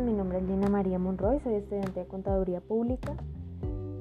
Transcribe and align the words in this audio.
mi 0.00 0.12
nombre 0.12 0.38
es 0.38 0.44
Lina 0.44 0.68
María 0.68 0.98
Monroy, 0.98 1.38
soy 1.40 1.54
estudiante 1.54 2.00
de 2.00 2.06
Contaduría 2.06 2.60
Pública, 2.60 3.14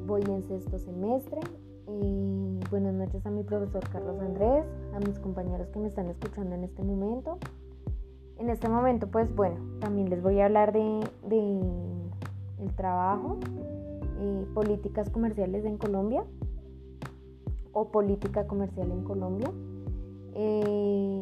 voy 0.07 0.23
en 0.23 0.41
sexto 0.43 0.79
semestre. 0.79 1.39
Y 1.87 2.59
buenas 2.71 2.93
noches 2.95 3.23
a 3.25 3.29
mi 3.29 3.43
profesor 3.43 3.87
Carlos 3.89 4.19
Andrés, 4.19 4.65
a 4.95 4.99
mis 4.99 5.19
compañeros 5.19 5.67
que 5.69 5.79
me 5.79 5.87
están 5.87 6.07
escuchando 6.07 6.55
en 6.55 6.63
este 6.63 6.81
momento. 6.81 7.37
En 8.39 8.49
este 8.49 8.67
momento, 8.69 9.07
pues 9.07 9.33
bueno, 9.35 9.57
también 9.79 10.09
les 10.09 10.23
voy 10.23 10.39
a 10.39 10.45
hablar 10.45 10.73
de, 10.73 11.01
el 12.59 12.75
trabajo, 12.75 13.37
y 14.19 14.45
políticas 14.53 15.09
comerciales 15.09 15.63
en 15.65 15.77
Colombia 15.77 16.23
o 17.71 17.89
política 17.89 18.47
comercial 18.47 18.89
en 18.89 19.03
Colombia. 19.03 19.51
Eh, 20.33 21.21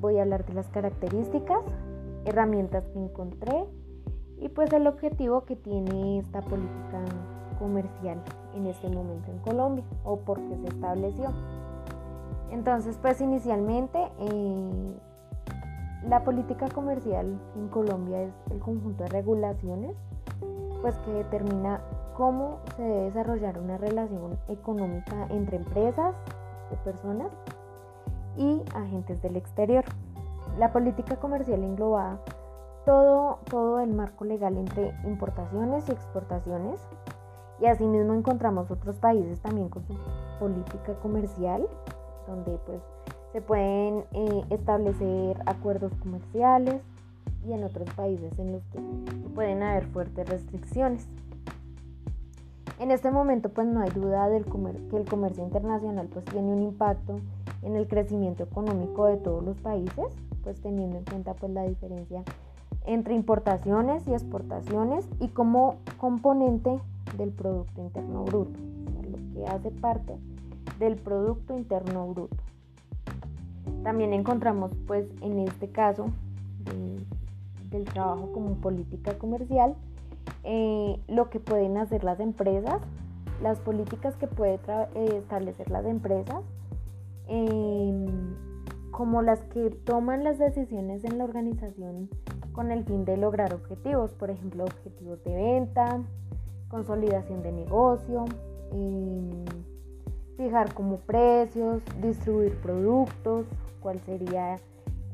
voy 0.00 0.18
a 0.18 0.22
hablar 0.22 0.46
de 0.46 0.54
las 0.54 0.68
características, 0.68 1.64
herramientas 2.24 2.86
que 2.88 2.98
encontré 2.98 3.66
y 4.40 4.48
pues 4.48 4.72
el 4.72 4.86
objetivo 4.86 5.44
que 5.44 5.56
tiene 5.56 6.18
esta 6.18 6.40
política 6.42 7.04
comercial 7.58 8.22
en 8.54 8.66
este 8.66 8.88
momento 8.88 9.30
en 9.30 9.38
Colombia 9.38 9.84
o 10.04 10.18
por 10.18 10.40
qué 10.40 10.56
se 10.56 10.68
estableció. 10.68 11.28
Entonces 12.50 12.98
pues 13.00 13.20
inicialmente 13.20 13.98
eh, 14.18 14.94
la 16.06 16.22
política 16.22 16.68
comercial 16.68 17.38
en 17.56 17.68
Colombia 17.68 18.22
es 18.22 18.32
el 18.50 18.60
conjunto 18.60 19.04
de 19.04 19.10
regulaciones 19.10 19.96
pues 20.80 20.96
que 20.98 21.12
determina 21.12 21.80
cómo 22.16 22.60
se 22.76 22.82
debe 22.82 23.04
desarrollar 23.04 23.58
una 23.58 23.78
relación 23.78 24.38
económica 24.48 25.26
entre 25.30 25.56
empresas 25.56 26.14
o 26.70 26.76
personas 26.84 27.32
y 28.36 28.62
agentes 28.74 29.20
del 29.22 29.36
exterior. 29.36 29.84
La 30.58 30.72
política 30.72 31.16
comercial 31.16 31.62
engloba 31.62 32.20
todo, 32.88 33.40
todo 33.50 33.80
el 33.80 33.92
marco 33.92 34.24
legal 34.24 34.56
entre 34.56 34.94
importaciones 35.04 35.86
y 35.86 35.92
exportaciones 35.92 36.80
y 37.60 37.66
asimismo 37.66 38.14
encontramos 38.14 38.70
otros 38.70 38.96
países 38.96 39.38
también 39.42 39.68
con 39.68 39.86
su 39.86 39.94
política 40.38 40.94
comercial 41.02 41.68
donde 42.26 42.58
pues 42.64 42.80
se 43.34 43.42
pueden 43.42 44.06
eh, 44.12 44.42
establecer 44.48 45.38
acuerdos 45.44 45.92
comerciales 45.96 46.80
y 47.46 47.52
en 47.52 47.64
otros 47.64 47.90
países 47.90 48.38
en 48.38 48.52
los 48.52 48.62
que 48.68 48.80
pueden 49.34 49.62
haber 49.62 49.84
fuertes 49.88 50.26
restricciones. 50.26 51.06
En 52.78 52.90
este 52.90 53.10
momento 53.10 53.50
pues 53.50 53.66
no 53.66 53.82
hay 53.82 53.90
duda 53.90 54.30
del 54.30 54.46
que 54.46 54.96
el 54.96 55.04
comercio 55.04 55.44
internacional 55.44 56.08
pues 56.10 56.24
tiene 56.24 56.54
un 56.54 56.62
impacto 56.62 57.20
en 57.60 57.76
el 57.76 57.86
crecimiento 57.86 58.44
económico 58.44 59.04
de 59.04 59.18
todos 59.18 59.44
los 59.44 59.58
países, 59.58 60.06
pues 60.42 60.58
teniendo 60.62 60.96
en 60.96 61.04
cuenta 61.04 61.34
pues 61.34 61.52
la 61.52 61.64
diferencia 61.64 62.24
entre 62.88 63.14
importaciones 63.14 64.06
y 64.08 64.12
exportaciones 64.12 65.06
y 65.20 65.28
como 65.28 65.76
componente 65.98 66.80
del 67.16 67.30
Producto 67.30 67.80
Interno 67.80 68.24
Bruto, 68.24 68.58
lo 69.10 69.34
que 69.34 69.46
hace 69.46 69.70
parte 69.70 70.16
del 70.78 70.96
Producto 70.96 71.56
Interno 71.56 72.08
Bruto. 72.08 72.36
También 73.84 74.12
encontramos 74.12 74.72
pues 74.86 75.06
en 75.20 75.38
este 75.40 75.68
caso 75.68 76.06
del 77.70 77.84
trabajo 77.84 78.32
como 78.32 78.54
política 78.54 79.16
comercial 79.18 79.74
eh, 80.44 81.00
lo 81.08 81.30
que 81.30 81.40
pueden 81.40 81.76
hacer 81.76 82.02
las 82.02 82.18
empresas, 82.20 82.80
las 83.42 83.58
políticas 83.60 84.16
que 84.16 84.26
pueden 84.26 84.60
eh, 84.94 85.18
establecer 85.18 85.70
las 85.70 85.84
empresas 85.84 86.42
Em, 87.28 88.06
como 88.90 89.20
las 89.20 89.40
que 89.44 89.68
toman 89.84 90.24
las 90.24 90.38
decisiones 90.38 91.04
en 91.04 91.18
la 91.18 91.24
organización 91.24 92.08
con 92.58 92.72
el 92.72 92.82
fin 92.82 93.04
de 93.04 93.16
lograr 93.16 93.54
objetivos, 93.54 94.10
por 94.14 94.30
ejemplo, 94.30 94.64
objetivos 94.64 95.22
de 95.22 95.32
venta, 95.32 96.02
consolidación 96.68 97.40
de 97.40 97.52
negocio, 97.52 98.24
fijar 100.36 100.74
como 100.74 100.96
precios, 100.96 101.80
distribuir 102.02 102.60
productos, 102.60 103.46
cuál 103.78 104.00
sería 104.00 104.56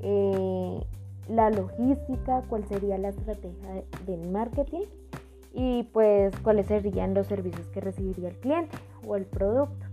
eh, 0.01 0.81
la 1.29 1.51
logística, 1.51 2.41
cuál 2.49 2.65
sería 2.65 2.97
la 2.97 3.11
estrategia 3.11 3.85
del 4.07 4.27
marketing 4.31 4.87
y 5.53 5.83
pues 5.93 6.35
cuáles 6.39 6.69
serían 6.69 7.13
los 7.13 7.27
servicios 7.27 7.67
que 7.75 7.83
recibiría 7.83 8.31
el 8.31 8.37
cliente 8.37 8.75
o 9.07 9.17
el 9.17 9.27
producto 9.27 9.85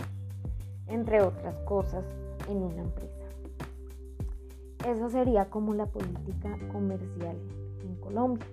entre 0.88 1.22
otras 1.22 1.58
cosas, 1.66 2.06
en 2.50 2.64
una 2.64 2.82
empresa. 2.84 3.11
Eso 4.88 5.10
sería 5.10 5.50
como 5.50 5.74
la 5.74 5.86
política 5.86 6.58
comercial 6.72 7.38
en 7.84 7.96
Colombia. 7.98 8.46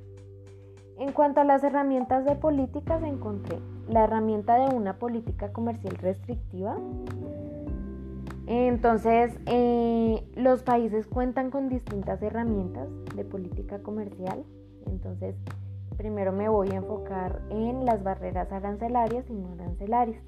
En 0.99 1.13
cuanto 1.13 1.41
a 1.41 1.45
las 1.45 1.63
herramientas 1.63 2.25
de 2.25 2.35
políticas, 2.35 3.03
encontré 3.03 3.59
la 3.89 4.05
herramienta 4.05 4.57
de 4.57 4.75
una 4.75 4.99
política 4.99 5.53
comercial 5.53 5.95
restrictiva. 5.97 6.77
Entonces, 8.47 9.39
eh, 9.47 10.27
los 10.35 10.63
países 10.63 11.07
cuentan 11.07 11.51
con 11.51 11.69
distintas 11.69 12.21
herramientas 12.23 12.89
de 13.15 13.25
política 13.25 13.79
comercial. 13.83 14.45
Entonces, 14.87 15.37
primero 15.97 16.33
me 16.33 16.49
voy 16.49 16.71
a 16.71 16.77
enfocar 16.77 17.43
en 17.51 17.85
las 17.85 18.03
barreras 18.03 18.51
arancelarias 18.51 19.29
y 19.31 19.35
no 19.35 19.53
arancelarias. 19.53 20.23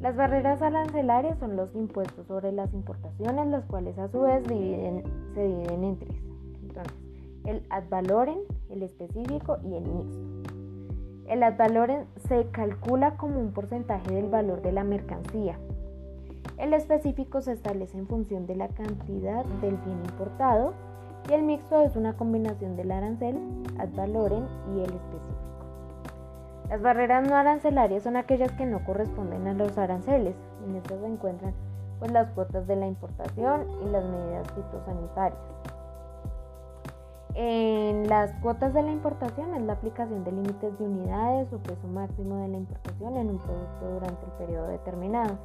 Las 0.00 0.14
barreras 0.14 0.60
arancelarias 0.60 1.38
son 1.38 1.56
los 1.56 1.74
impuestos 1.74 2.26
sobre 2.26 2.52
las 2.52 2.72
importaciones, 2.74 3.46
las 3.46 3.64
cuales 3.64 3.98
a 3.98 4.08
su 4.08 4.20
vez 4.20 4.44
se 4.46 4.54
dividen 4.54 5.84
en 5.84 5.98
tres. 5.98 6.16
El 7.44 7.62
ad 7.70 7.84
valorem, 7.88 8.38
el 8.68 8.82
específico 8.82 9.58
y 9.64 9.74
el 9.74 9.84
mixto. 9.84 10.52
El 11.28 11.42
ad 11.42 11.56
valorem 11.56 12.04
se 12.28 12.46
calcula 12.50 13.16
como 13.16 13.40
un 13.40 13.52
porcentaje 13.52 14.14
del 14.14 14.28
valor 14.28 14.60
de 14.62 14.72
la 14.72 14.84
mercancía. 14.84 15.58
El 16.58 16.74
específico 16.74 17.40
se 17.40 17.52
establece 17.52 17.98
en 17.98 18.06
función 18.06 18.46
de 18.46 18.56
la 18.56 18.68
cantidad 18.68 19.44
del 19.62 19.76
bien 19.76 19.98
importado 20.04 20.74
y 21.28 21.32
el 21.32 21.42
mixto 21.42 21.80
es 21.82 21.96
una 21.96 22.16
combinación 22.16 22.76
del 22.76 22.92
arancel, 22.92 23.38
ad 23.78 23.88
valorem 23.94 24.44
y 24.74 24.80
el 24.80 24.92
específico. 24.92 25.55
Las 26.68 26.82
barreras 26.82 27.28
no 27.28 27.36
arancelarias 27.36 28.02
son 28.02 28.16
aquellas 28.16 28.50
que 28.52 28.66
no 28.66 28.84
corresponden 28.84 29.46
a 29.46 29.54
los 29.54 29.78
aranceles. 29.78 30.34
En 30.66 30.74
estas 30.74 30.98
se 30.98 31.06
encuentran 31.06 31.54
pues, 32.00 32.10
las 32.10 32.28
cuotas 32.32 32.66
de 32.66 32.74
la 32.74 32.88
importación 32.88 33.66
y 33.82 33.88
las 33.88 34.04
medidas 34.04 34.48
fitosanitarias. 34.52 35.40
En 37.34 38.08
las 38.08 38.32
cuotas 38.40 38.74
de 38.74 38.82
la 38.82 38.90
importación 38.90 39.54
es 39.54 39.62
la 39.62 39.74
aplicación 39.74 40.24
de 40.24 40.32
límites 40.32 40.76
de 40.78 40.84
unidades 40.84 41.52
o 41.52 41.58
peso 41.58 41.86
máximo 41.86 42.36
de 42.42 42.48
la 42.48 42.56
importación 42.56 43.16
en 43.16 43.30
un 43.30 43.38
producto 43.38 43.90
durante 43.92 44.24
el 44.24 44.32
periodo 44.32 44.66
determinado. 44.68 45.38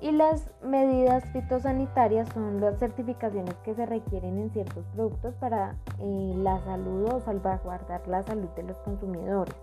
Y 0.00 0.12
las 0.12 0.48
medidas 0.62 1.24
fitosanitarias 1.32 2.28
son 2.32 2.60
las 2.60 2.78
certificaciones 2.78 3.56
que 3.64 3.74
se 3.74 3.84
requieren 3.84 4.38
en 4.38 4.50
ciertos 4.50 4.84
productos 4.94 5.34
para 5.34 5.74
eh, 5.98 6.34
la 6.36 6.60
salud 6.60 7.12
o 7.12 7.20
salvaguardar 7.20 8.06
la 8.06 8.22
salud 8.22 8.48
de 8.54 8.62
los 8.62 8.76
consumidores. 8.78 9.56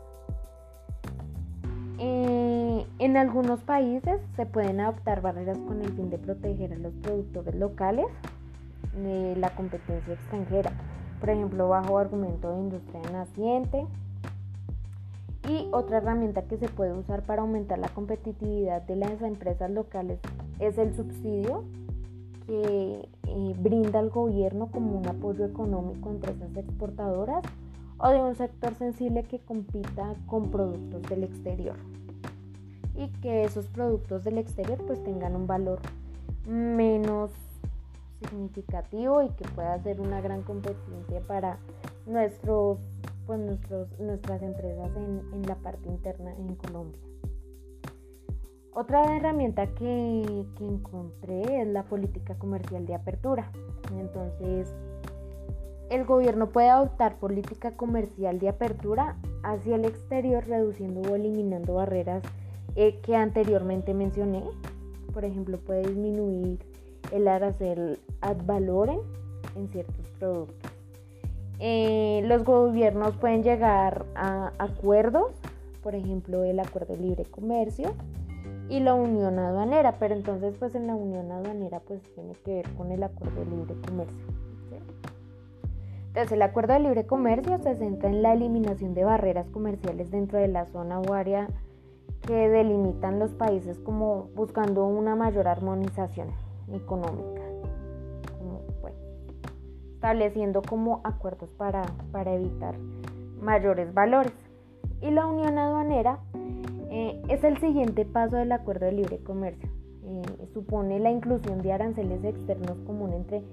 Eh, 1.97 2.85
en 2.99 3.17
algunos 3.17 3.61
países 3.61 4.19
se 4.35 4.45
pueden 4.45 4.79
adoptar 4.81 5.21
barreras 5.21 5.57
con 5.59 5.81
el 5.81 5.93
fin 5.93 6.09
de 6.09 6.17
proteger 6.17 6.73
a 6.73 6.77
los 6.77 6.93
productores 6.95 7.55
locales 7.55 8.05
de 8.95 9.35
la 9.37 9.49
competencia 9.55 10.13
extranjera, 10.13 10.71
por 11.19 11.29
ejemplo, 11.29 11.69
bajo 11.69 11.97
argumento 11.97 12.51
de 12.51 12.59
industria 12.59 13.01
naciente. 13.11 13.85
Y 15.47 15.67
otra 15.71 15.97
herramienta 15.97 16.41
que 16.43 16.57
se 16.57 16.67
puede 16.67 16.93
usar 16.93 17.21
para 17.21 17.43
aumentar 17.43 17.77
la 17.77 17.89
competitividad 17.89 18.81
de 18.81 18.95
las 18.95 19.21
empresas 19.21 19.69
locales 19.69 20.19
es 20.59 20.77
el 20.77 20.95
subsidio 20.95 21.63
que 22.47 23.07
eh, 23.27 23.55
brinda 23.59 23.99
el 23.99 24.09
gobierno 24.09 24.67
como 24.71 24.97
un 24.97 25.07
apoyo 25.07 25.45
económico 25.45 26.09
a 26.09 26.13
empresas 26.13 26.55
exportadoras 26.55 27.43
o 27.97 28.09
de 28.09 28.21
un 28.21 28.35
sector 28.35 28.73
sensible 28.75 29.23
que 29.23 29.39
compita 29.39 30.15
con 30.27 30.51
productos 30.51 31.01
del 31.03 31.23
exterior 31.23 31.75
y 32.95 33.09
que 33.21 33.43
esos 33.43 33.67
productos 33.67 34.23
del 34.23 34.37
exterior 34.37 34.77
pues 34.85 35.03
tengan 35.03 35.35
un 35.35 35.47
valor 35.47 35.79
menos 36.47 37.31
significativo 38.21 39.21
y 39.21 39.29
que 39.29 39.45
pueda 39.49 39.81
ser 39.83 39.99
una 39.99 40.21
gran 40.21 40.41
competencia 40.43 41.21
para 41.27 41.57
nuestros 42.05 42.79
pues 43.25 43.39
nuestros, 43.39 43.99
nuestras 43.99 44.41
empresas 44.41 44.89
en, 44.95 45.21
en 45.33 45.41
la 45.47 45.55
parte 45.55 45.89
interna 45.89 46.33
en 46.35 46.55
Colombia. 46.55 47.01
Otra 48.71 49.15
herramienta 49.15 49.67
que, 49.67 50.45
que, 50.57 50.67
encontré 50.67 51.61
es 51.61 51.67
la 51.67 51.83
política 51.83 52.35
comercial 52.35 52.85
de 52.85 52.93
apertura. 52.93 53.49
Entonces, 53.97 54.75
el 55.89 56.05
gobierno 56.05 56.49
puede 56.49 56.69
adoptar 56.69 57.17
política 57.17 57.71
comercial 57.75 58.39
de 58.39 58.49
apertura 58.49 59.17
hacia 59.43 59.75
el 59.75 59.85
exterior, 59.85 60.45
reduciendo 60.45 61.01
o 61.01 61.15
eliminando 61.15 61.75
barreras 61.75 62.23
eh, 62.75 62.99
que 63.01 63.15
anteriormente 63.15 63.93
mencioné. 63.93 64.43
Por 65.13 65.25
ejemplo, 65.25 65.57
puede 65.59 65.83
disminuir 65.83 66.59
el 67.11 67.27
arancel 67.27 67.99
ad 68.21 68.37
valorem 68.45 68.99
en 69.55 69.69
ciertos 69.69 70.09
productos. 70.19 70.71
Eh, 71.59 72.21
los 72.25 72.43
gobiernos 72.43 73.15
pueden 73.15 73.43
llegar 73.43 74.05
a 74.15 74.51
acuerdos, 74.57 75.31
por 75.81 75.95
ejemplo 75.95 76.43
el 76.43 76.59
acuerdo 76.59 76.95
de 76.95 77.01
libre 77.01 77.23
comercio 77.25 77.93
y 78.67 78.81
la 78.81 78.93
unión 78.93 79.39
aduanera, 79.39 79.97
pero 79.97 80.15
entonces 80.15 80.55
pues 80.59 80.75
en 80.75 80.87
la 80.87 80.95
unión 80.95 81.31
aduanera 81.31 81.79
pues 81.79 82.01
tiene 82.13 82.33
que 82.43 82.55
ver 82.55 82.69
con 82.73 82.91
el 82.91 83.03
acuerdo 83.03 83.39
de 83.39 83.45
libre 83.45 83.75
comercio. 83.87 84.44
Entonces 86.15 86.31
el 86.31 86.43
acuerdo 86.43 86.73
de 86.73 86.79
libre 86.79 87.05
comercio 87.05 87.57
se 87.57 87.75
centra 87.75 88.07
en 88.07 88.21
la 88.21 88.31
eliminación 88.31 88.93
de 88.93 89.03
barreras 89.03 89.49
comerciales 89.49 90.11
dentro 90.11 90.39
de 90.39 90.47
la 90.47 90.65
zona 90.67 91.01
o 91.01 91.13
área 91.13 91.49
que 92.21 92.47
delimitan 92.47 93.19
los 93.19 93.31
países 93.31 93.77
como 93.79 94.29
buscando 94.33 94.85
una 94.85 95.17
mayor 95.17 95.49
armonización 95.49 96.29
económica, 96.71 97.41
estableciendo 99.95 100.61
como 100.61 101.01
acuerdos 101.03 101.49
para, 101.57 101.81
para 102.13 102.33
evitar 102.33 102.77
mayores 103.41 103.93
valores. 103.93 104.31
Y 105.01 105.11
la 105.11 105.27
unión 105.27 105.57
aduanera 105.57 106.19
eh, 106.91 107.21
es 107.27 107.43
el 107.43 107.57
siguiente 107.57 108.05
paso 108.05 108.37
del 108.37 108.53
acuerdo 108.53 108.85
de 108.85 108.93
libre 108.93 109.17
comercio. 109.17 109.69
Eh, 110.05 110.47
supone 110.53 110.97
la 110.97 111.11
inclusión 111.11 111.61
de 111.61 111.73
aranceles 111.73 112.23
externos 112.23 112.79
comunes 112.85 113.17
entre 113.17 113.43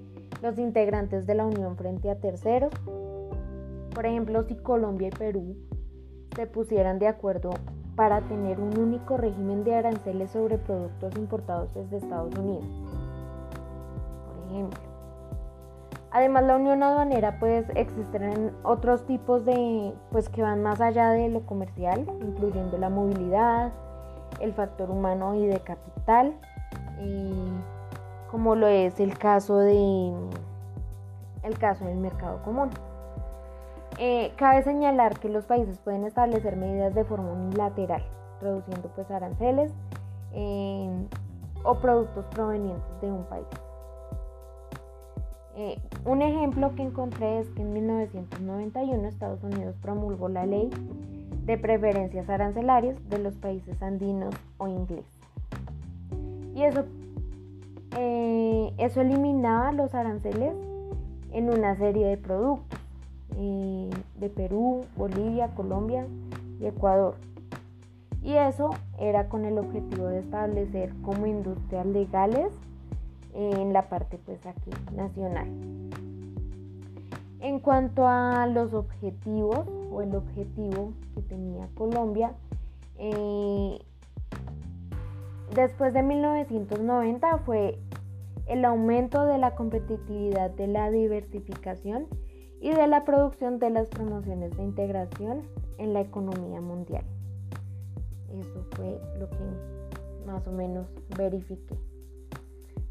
los 0.43 0.59
integrantes 0.59 1.25
de 1.25 1.35
la 1.35 1.45
Unión 1.45 1.77
frente 1.77 2.11
a 2.11 2.19
terceros. 2.19 2.73
Por 3.95 4.05
ejemplo, 4.05 4.43
si 4.43 4.55
Colombia 4.57 5.07
y 5.07 5.17
Perú 5.17 5.55
se 6.35 6.47
pusieran 6.47 6.99
de 6.99 7.07
acuerdo 7.07 7.51
para 7.95 8.19
tener 8.27 8.59
un 8.59 8.77
único 8.77 9.15
régimen 9.15 9.63
de 9.63 9.75
aranceles 9.75 10.31
sobre 10.31 10.57
productos 10.57 11.15
importados 11.15 11.73
desde 11.73 11.97
Estados 11.97 12.35
Unidos. 12.35 12.65
Por 14.27 14.51
ejemplo. 14.51 14.79
Además, 16.11 16.43
la 16.43 16.57
unión 16.57 16.83
aduanera, 16.83 17.39
pues 17.39 17.65
existen 17.75 18.51
otros 18.63 19.05
tipos 19.05 19.45
de, 19.45 19.93
pues 20.11 20.27
que 20.27 20.41
van 20.41 20.61
más 20.61 20.81
allá 20.81 21.11
de 21.11 21.29
lo 21.29 21.45
comercial, 21.45 22.05
incluyendo 22.19 22.77
la 22.77 22.89
movilidad, 22.89 23.71
el 24.41 24.53
factor 24.53 24.91
humano 24.91 25.35
y 25.35 25.47
de 25.47 25.59
capital, 25.61 26.35
como 28.33 28.55
lo 28.55 28.65
es 28.65 28.99
el 28.99 29.15
caso 29.15 29.59
de 29.59 30.11
el 31.43 31.57
caso 31.59 31.85
del 31.85 31.97
mercado 31.97 32.41
común. 32.41 32.71
Eh, 33.99 34.33
cabe 34.37 34.63
señalar 34.63 35.19
que 35.19 35.29
los 35.29 35.45
países 35.45 35.77
pueden 35.77 36.03
establecer 36.03 36.55
medidas 36.55 36.95
de 36.95 37.03
forma 37.03 37.31
unilateral, 37.31 38.03
reduciendo 38.41 38.89
pues 38.95 39.11
aranceles 39.11 39.71
eh, 40.31 40.89
o 41.63 41.75
productos 41.75 42.25
provenientes 42.31 43.01
de 43.01 43.11
un 43.11 43.23
país. 43.25 43.45
Eh, 45.55 45.79
un 46.03 46.23
ejemplo 46.23 46.73
que 46.73 46.81
encontré 46.81 47.41
es 47.41 47.49
que 47.49 47.61
en 47.61 47.71
1991 47.71 49.09
Estados 49.09 49.43
Unidos 49.43 49.75
promulgó 49.79 50.27
la 50.27 50.47
ley 50.47 50.71
de 51.45 51.55
preferencias 51.59 52.27
arancelarias 52.29 52.97
de 53.11 53.19
los 53.19 53.35
países 53.35 53.79
andinos 53.83 54.33
o 54.57 54.67
ingleses. 54.67 55.19
Y 56.55 56.63
eso, 56.63 56.85
eso 57.97 59.01
eliminaba 59.01 59.71
los 59.71 59.93
aranceles 59.93 60.53
en 61.31 61.49
una 61.49 61.75
serie 61.75 62.07
de 62.07 62.17
productos 62.17 62.79
eh, 63.37 63.89
de 64.19 64.29
Perú, 64.29 64.85
Bolivia, 64.95 65.49
Colombia 65.55 66.05
y 66.59 66.65
Ecuador. 66.65 67.15
Y 68.21 68.33
eso 68.33 68.69
era 68.99 69.27
con 69.27 69.45
el 69.45 69.57
objetivo 69.57 70.07
de 70.07 70.19
establecer 70.19 70.93
como 71.01 71.25
industrias 71.25 71.85
legales 71.85 72.53
en 73.33 73.73
la 73.73 73.89
parte 73.89 74.19
pues 74.25 74.45
aquí 74.45 74.71
nacional. 74.95 75.47
En 77.41 77.59
cuanto 77.59 78.07
a 78.07 78.47
los 78.47 78.73
objetivos 78.73 79.67
o 79.91 80.01
el 80.01 80.15
objetivo 80.15 80.93
que 81.15 81.21
tenía 81.23 81.67
Colombia, 81.75 82.31
eh, 82.97 83.79
después 85.53 85.93
de 85.93 86.03
1990 86.03 87.37
fue 87.39 87.79
el 88.47 88.65
aumento 88.65 89.25
de 89.25 89.37
la 89.37 89.55
competitividad 89.55 90.51
de 90.51 90.67
la 90.67 90.91
diversificación 90.91 92.07
y 92.59 92.71
de 92.71 92.87
la 92.87 93.03
producción 93.05 93.59
de 93.59 93.69
las 93.69 93.87
promociones 93.87 94.55
de 94.55 94.63
integración 94.63 95.41
en 95.77 95.93
la 95.93 96.01
economía 96.01 96.61
mundial. 96.61 97.03
Eso 98.29 98.65
fue 98.71 98.99
lo 99.19 99.29
que 99.29 100.25
más 100.25 100.47
o 100.47 100.51
menos 100.51 100.87
verifiqué. 101.17 101.75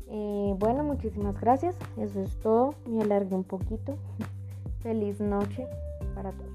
Eh, 0.08 0.54
bueno, 0.58 0.84
muchísimas 0.84 1.40
gracias. 1.40 1.74
Eso 1.96 2.20
es 2.20 2.38
todo. 2.40 2.74
Me 2.86 3.02
alargué 3.02 3.34
un 3.34 3.44
poquito. 3.44 3.96
Feliz 4.82 5.20
noche 5.20 5.66
para 6.14 6.32
todos. 6.32 6.52